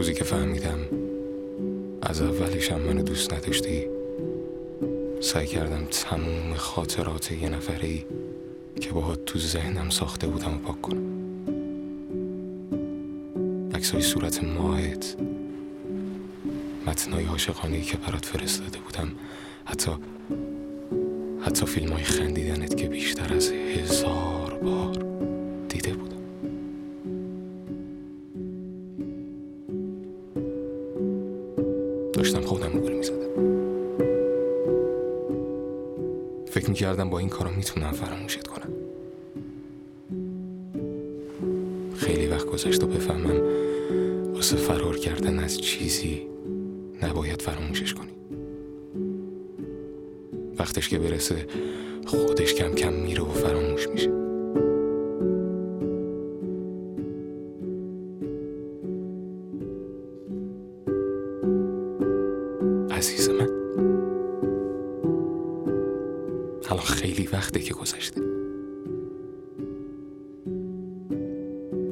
روزی 0.00 0.14
که 0.14 0.24
فهمیدم 0.24 0.78
از 2.02 2.22
اولش 2.22 2.72
هم 2.72 2.80
منو 2.80 3.02
دوست 3.02 3.34
نداشتی 3.34 3.99
سعی 5.22 5.46
کردم 5.46 5.84
تموم 5.84 6.54
خاطرات 6.56 7.32
یه 7.32 7.48
نفری 7.48 8.06
که 8.80 8.90
باهات 8.90 9.24
تو 9.24 9.38
ذهنم 9.38 9.90
ساخته 9.90 10.26
بودم 10.26 10.54
و 10.54 10.58
پاک 10.58 10.82
کنم. 10.82 11.02
عکسای 13.74 14.02
صورت 14.02 14.44
ماهت 14.44 15.16
متنای 16.86 17.24
عاشقانه 17.24 17.80
که 17.80 17.96
برات 17.96 18.24
فرستاده 18.24 18.78
بودم 18.78 19.10
حتی 19.64 19.90
حتی 21.40 21.66
فیلم 21.66 21.92
های 21.92 22.02
خندیدنت 22.02 22.76
که 22.76 22.88
بیشتر 22.88 23.34
از 23.34 23.52
هزار 23.52 24.54
بار 24.62 25.04
دیده 25.68 25.92
بودم. 25.92 26.16
داشتم 32.12 32.40
خودم 32.40 32.72
رو 32.72 32.80
گل 32.80 32.92
می‌زدم. 32.92 33.59
فکر 36.70 36.86
می‌کردم 36.86 37.10
با 37.10 37.18
این 37.18 37.28
کارا 37.28 37.50
می‌تونم 37.50 37.92
فراموشت 37.92 38.46
کنم. 38.46 38.72
خیلی 41.94 42.26
وقت 42.26 42.46
گذشت 42.46 42.84
و 42.84 42.86
بفهمم 42.86 43.42
واسه 44.34 44.56
فرار 44.56 44.96
کردن 44.96 45.38
از 45.38 45.58
چیزی 45.58 46.26
نباید 47.02 47.42
فراموشش 47.42 47.94
کنی. 47.94 48.10
وقتش 50.58 50.88
که 50.88 50.98
برسه 50.98 51.46
خودش 52.06 52.54
کم 52.54 52.74
کم 52.74 52.92
میره 52.92 53.22
و 53.22 53.28
فراموش 53.28 53.88
میشه. 53.88 54.10
عزیز 62.90 63.28
من. 63.28 63.59
وقته 67.32 67.60
که 67.60 67.74
گذشته. 67.74 68.20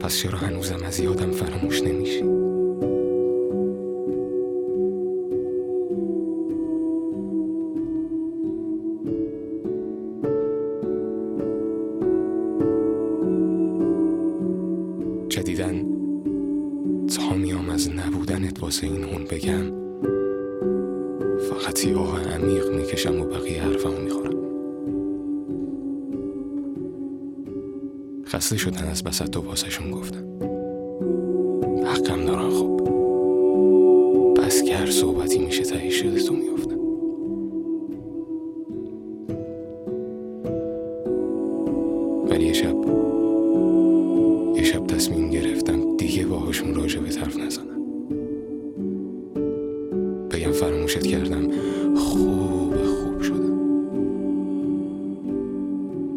پس 0.00 0.16
چرا 0.16 0.38
هنوزم 0.38 0.82
از 0.84 1.00
یادم 1.00 1.30
فراموش 1.30 1.82
نمیشی؟ 1.82 2.22
جدیدن 15.28 15.86
تا 17.16 17.36
میام 17.36 17.70
از 17.70 17.90
نبودنت 17.90 18.62
واسه 18.62 18.86
این 18.86 19.04
هون 19.04 19.24
بگم. 19.24 19.78
فقط 21.38 21.84
یه 21.84 21.96
آه 21.96 22.22
عمیق 22.24 22.74
می‌کشم 22.74 23.20
و 23.20 23.24
بقیه 23.24 23.62
حرفمو 23.62 24.00
می‌خورم. 24.00 24.47
خسته 28.28 28.56
شدن 28.56 28.84
از 28.84 29.02
بسط 29.02 29.36
و 29.36 29.40
واسهشون 29.40 29.90
گفتم. 29.90 30.24
حقم 31.86 32.24
دارن 32.24 32.50
خب 32.50 32.80
بس 34.36 34.62
که 34.62 34.76
هر 34.76 34.90
صحبتی 34.90 35.38
میشه 35.38 35.62
تهیش 35.62 36.00
تو 36.00 36.34
میافتم. 36.34 36.78
ولی 42.30 42.44
یه 42.44 42.52
شب 42.52 42.76
یه 44.56 44.64
شب 44.64 44.86
تصمیم 44.86 45.30
گرفتم 45.30 45.96
دیگه 45.96 46.26
باهاشون 46.26 46.74
راجع 46.74 47.00
به 47.00 47.08
حرف 47.08 47.36
نزنم. 47.36 47.82
بگم 50.30 50.52
فراموشت 50.52 51.06
کردم 51.06 51.48
خوب 51.94 52.76
خوب 52.76 53.22
شدم. 53.22 53.58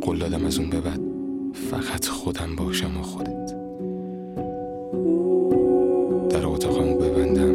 قول 0.00 0.18
دادم 0.18 0.44
از 0.44 0.58
اون 0.58 0.70
به 0.70 0.80
بعد 0.80 1.09
فقط 1.70 2.06
خودم 2.06 2.56
باشم 2.56 3.00
و 3.00 3.02
خودت. 3.02 3.54
در 6.28 6.46
اتاقمو 6.46 6.96
ببندم. 6.96 7.54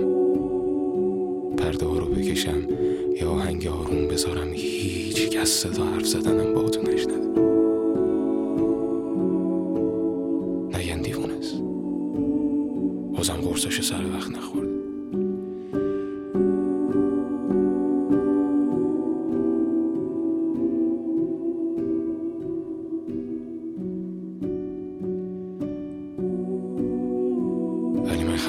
پرده 1.55 1.85
رو 1.85 2.05
بکشم. 2.05 2.67
یا 3.21 3.29
آهنگ 3.29 3.67
آروم 3.67 4.07
بذارم. 4.07 4.47
هیچ 4.53 5.29
کس 5.29 5.49
صدا 5.49 5.83
حرف 5.83 6.05
زدنم 6.05 6.53
با 6.53 6.69
تو 6.69 6.81
نشنوه. 6.81 7.25
نگن 10.77 11.01
دیوونه 11.01 11.33
است 11.33 11.55
بازم 13.17 13.41
قرصاشو 13.49 13.81
سر 13.81 14.05
وقت 14.13 14.31
نخورد. 14.31 14.64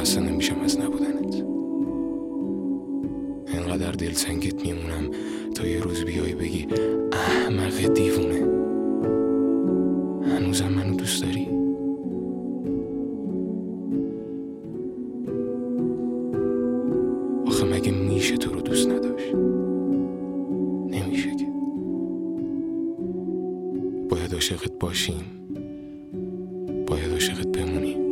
خسته 0.06 0.20
نمیشم 0.20 0.60
از 0.60 0.80
نبودنت. 0.80 1.34
اینقدر 3.48 3.92
دلتنگت 3.92 4.66
میمونم 4.66 5.10
تا 5.54 5.66
یه 5.66 5.80
روز 5.80 6.04
بیای 6.04 6.34
بگی 6.34 6.66
احمق 7.12 7.94
دیوونه. 7.94 8.40
هنوزم 10.26 10.68
منو 10.68 10.96
دوست 10.96 11.22
داری؟ 11.22 11.48
آخه 17.46 17.64
مگه 17.64 17.92
میشه 17.92 18.36
تو 18.36 18.52
رو 18.52 18.60
دوست 18.60 18.88
نداشت؟ 18.88 19.34
نمیشه 20.90 21.30
که. 21.36 21.46
باید 24.10 24.34
عاشقت 24.34 24.78
باشیم. 24.80 25.24
باید 26.86 27.12
عاشقت 27.12 27.48
بمونیم. 27.48 28.05